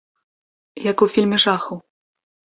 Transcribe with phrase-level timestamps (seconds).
[0.91, 1.77] Як у фільме жахаў.